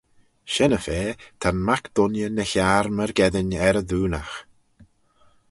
Shen-y-fa 0.53 1.01
ta'n 1.41 1.57
mac 1.67 1.83
dooinney 1.95 2.27
ny 2.31 2.45
hiarn 2.51 2.95
myrgeddin 2.97 3.55
er 3.67 3.77
y 3.81 3.83
doonaght. 3.89 4.35